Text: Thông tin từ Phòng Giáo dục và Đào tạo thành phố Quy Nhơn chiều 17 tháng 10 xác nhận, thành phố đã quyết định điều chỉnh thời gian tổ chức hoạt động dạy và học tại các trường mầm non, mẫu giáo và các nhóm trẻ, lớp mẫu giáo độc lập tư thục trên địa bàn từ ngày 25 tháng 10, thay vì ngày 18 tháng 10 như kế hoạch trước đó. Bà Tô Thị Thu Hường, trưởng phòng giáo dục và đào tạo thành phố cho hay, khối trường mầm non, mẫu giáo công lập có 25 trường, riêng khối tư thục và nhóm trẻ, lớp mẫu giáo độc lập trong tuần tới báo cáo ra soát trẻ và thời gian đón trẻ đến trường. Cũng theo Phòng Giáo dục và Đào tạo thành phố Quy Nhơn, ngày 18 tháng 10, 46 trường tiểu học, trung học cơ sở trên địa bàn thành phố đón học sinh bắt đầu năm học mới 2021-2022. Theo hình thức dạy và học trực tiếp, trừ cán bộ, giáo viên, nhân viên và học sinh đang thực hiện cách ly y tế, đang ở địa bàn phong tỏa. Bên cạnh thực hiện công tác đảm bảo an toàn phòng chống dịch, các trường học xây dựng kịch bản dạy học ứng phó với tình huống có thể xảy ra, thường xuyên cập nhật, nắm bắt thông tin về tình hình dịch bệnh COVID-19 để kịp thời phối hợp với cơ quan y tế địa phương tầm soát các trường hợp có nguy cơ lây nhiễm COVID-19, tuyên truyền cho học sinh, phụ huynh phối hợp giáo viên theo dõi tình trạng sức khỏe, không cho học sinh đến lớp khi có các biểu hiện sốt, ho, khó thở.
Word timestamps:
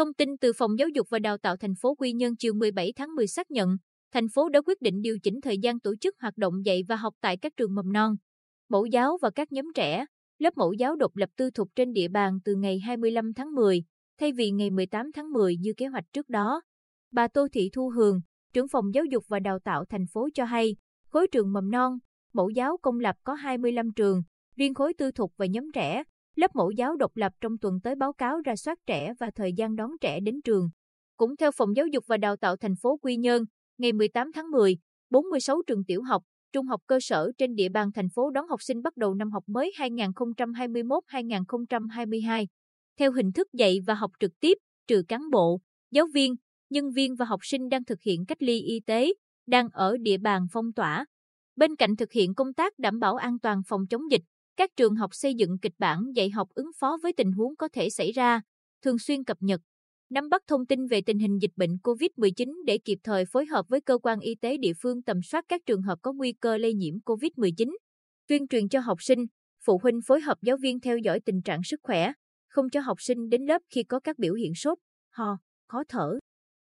Thông 0.00 0.14
tin 0.14 0.36
từ 0.36 0.52
Phòng 0.52 0.78
Giáo 0.78 0.88
dục 0.88 1.06
và 1.10 1.18
Đào 1.18 1.38
tạo 1.38 1.56
thành 1.56 1.74
phố 1.74 1.94
Quy 1.94 2.12
Nhơn 2.12 2.36
chiều 2.36 2.54
17 2.54 2.92
tháng 2.96 3.14
10 3.14 3.26
xác 3.26 3.50
nhận, 3.50 3.76
thành 4.12 4.28
phố 4.34 4.48
đã 4.48 4.60
quyết 4.66 4.82
định 4.82 5.00
điều 5.00 5.18
chỉnh 5.22 5.40
thời 5.40 5.58
gian 5.58 5.80
tổ 5.80 5.94
chức 6.00 6.14
hoạt 6.20 6.36
động 6.36 6.54
dạy 6.64 6.82
và 6.88 6.96
học 6.96 7.14
tại 7.20 7.36
các 7.36 7.52
trường 7.56 7.74
mầm 7.74 7.92
non, 7.92 8.14
mẫu 8.68 8.86
giáo 8.86 9.18
và 9.22 9.30
các 9.30 9.52
nhóm 9.52 9.66
trẻ, 9.74 10.04
lớp 10.38 10.56
mẫu 10.56 10.72
giáo 10.72 10.96
độc 10.96 11.16
lập 11.16 11.28
tư 11.36 11.50
thục 11.50 11.68
trên 11.74 11.92
địa 11.92 12.08
bàn 12.08 12.38
từ 12.44 12.54
ngày 12.54 12.78
25 12.78 13.34
tháng 13.34 13.54
10, 13.54 13.84
thay 14.20 14.32
vì 14.32 14.50
ngày 14.50 14.70
18 14.70 15.12
tháng 15.12 15.32
10 15.32 15.56
như 15.56 15.72
kế 15.76 15.86
hoạch 15.86 16.04
trước 16.12 16.28
đó. 16.28 16.62
Bà 17.12 17.28
Tô 17.28 17.48
Thị 17.52 17.70
Thu 17.72 17.88
Hường, 17.90 18.20
trưởng 18.52 18.68
phòng 18.68 18.84
giáo 18.94 19.04
dục 19.04 19.24
và 19.28 19.40
đào 19.40 19.58
tạo 19.58 19.84
thành 19.84 20.04
phố 20.12 20.28
cho 20.34 20.44
hay, 20.44 20.76
khối 21.08 21.26
trường 21.32 21.52
mầm 21.52 21.70
non, 21.70 21.98
mẫu 22.32 22.50
giáo 22.50 22.76
công 22.82 23.00
lập 23.00 23.16
có 23.24 23.34
25 23.34 23.92
trường, 23.96 24.22
riêng 24.56 24.74
khối 24.74 24.94
tư 24.94 25.10
thục 25.10 25.32
và 25.36 25.46
nhóm 25.46 25.72
trẻ, 25.74 26.02
lớp 26.36 26.50
mẫu 26.54 26.70
giáo 26.70 26.96
độc 26.96 27.16
lập 27.16 27.32
trong 27.40 27.58
tuần 27.58 27.80
tới 27.82 27.94
báo 27.94 28.12
cáo 28.12 28.40
ra 28.44 28.56
soát 28.56 28.78
trẻ 28.86 29.12
và 29.20 29.30
thời 29.34 29.52
gian 29.56 29.76
đón 29.76 29.90
trẻ 30.00 30.20
đến 30.20 30.40
trường. 30.44 30.68
Cũng 31.16 31.36
theo 31.36 31.50
Phòng 31.52 31.76
Giáo 31.76 31.86
dục 31.86 32.04
và 32.06 32.16
Đào 32.16 32.36
tạo 32.36 32.56
thành 32.56 32.74
phố 32.82 32.98
Quy 33.02 33.16
Nhơn, 33.16 33.44
ngày 33.78 33.92
18 33.92 34.32
tháng 34.32 34.50
10, 34.50 34.76
46 35.10 35.62
trường 35.66 35.84
tiểu 35.84 36.02
học, 36.02 36.22
trung 36.52 36.66
học 36.66 36.80
cơ 36.86 36.98
sở 37.00 37.30
trên 37.38 37.54
địa 37.54 37.68
bàn 37.68 37.92
thành 37.94 38.08
phố 38.14 38.30
đón 38.30 38.48
học 38.48 38.62
sinh 38.62 38.82
bắt 38.82 38.96
đầu 38.96 39.14
năm 39.14 39.30
học 39.30 39.44
mới 39.46 39.72
2021-2022. 39.78 42.46
Theo 42.98 43.12
hình 43.12 43.32
thức 43.32 43.48
dạy 43.52 43.78
và 43.86 43.94
học 43.94 44.10
trực 44.20 44.30
tiếp, 44.40 44.58
trừ 44.86 45.02
cán 45.08 45.30
bộ, 45.30 45.60
giáo 45.90 46.06
viên, 46.14 46.34
nhân 46.70 46.90
viên 46.90 47.16
và 47.16 47.24
học 47.24 47.40
sinh 47.42 47.68
đang 47.68 47.84
thực 47.84 48.02
hiện 48.02 48.24
cách 48.28 48.42
ly 48.42 48.60
y 48.60 48.80
tế, 48.86 49.12
đang 49.46 49.68
ở 49.72 49.96
địa 50.00 50.18
bàn 50.18 50.46
phong 50.52 50.72
tỏa. 50.72 51.06
Bên 51.56 51.76
cạnh 51.76 51.96
thực 51.96 52.12
hiện 52.12 52.34
công 52.34 52.52
tác 52.52 52.78
đảm 52.78 52.98
bảo 52.98 53.14
an 53.14 53.38
toàn 53.38 53.62
phòng 53.68 53.86
chống 53.90 54.02
dịch, 54.10 54.22
các 54.60 54.70
trường 54.76 54.94
học 54.94 55.10
xây 55.14 55.34
dựng 55.34 55.58
kịch 55.58 55.72
bản 55.78 55.98
dạy 56.14 56.30
học 56.30 56.48
ứng 56.54 56.70
phó 56.78 56.98
với 57.02 57.12
tình 57.12 57.32
huống 57.32 57.56
có 57.56 57.68
thể 57.72 57.90
xảy 57.90 58.12
ra, 58.12 58.40
thường 58.82 58.98
xuyên 58.98 59.24
cập 59.24 59.36
nhật, 59.40 59.60
nắm 60.10 60.28
bắt 60.28 60.42
thông 60.46 60.66
tin 60.66 60.86
về 60.86 61.00
tình 61.06 61.18
hình 61.18 61.38
dịch 61.38 61.50
bệnh 61.56 61.70
COVID-19 61.82 62.64
để 62.66 62.78
kịp 62.84 62.98
thời 63.04 63.24
phối 63.24 63.46
hợp 63.46 63.68
với 63.68 63.80
cơ 63.80 63.98
quan 63.98 64.20
y 64.20 64.34
tế 64.34 64.56
địa 64.56 64.72
phương 64.82 65.02
tầm 65.02 65.22
soát 65.22 65.44
các 65.48 65.60
trường 65.66 65.82
hợp 65.82 65.98
có 66.02 66.12
nguy 66.12 66.32
cơ 66.32 66.56
lây 66.56 66.74
nhiễm 66.74 66.94
COVID-19, 67.04 67.76
tuyên 68.28 68.48
truyền 68.48 68.68
cho 68.68 68.80
học 68.80 69.02
sinh, 69.02 69.26
phụ 69.64 69.80
huynh 69.82 70.00
phối 70.06 70.20
hợp 70.20 70.38
giáo 70.42 70.56
viên 70.56 70.80
theo 70.80 70.98
dõi 70.98 71.20
tình 71.20 71.42
trạng 71.42 71.60
sức 71.64 71.80
khỏe, 71.82 72.12
không 72.48 72.70
cho 72.70 72.80
học 72.80 72.96
sinh 73.00 73.28
đến 73.28 73.42
lớp 73.42 73.62
khi 73.70 73.82
có 73.82 74.00
các 74.00 74.18
biểu 74.18 74.34
hiện 74.34 74.54
sốt, 74.54 74.78
ho, 75.10 75.38
khó 75.68 75.82
thở. 75.88 76.18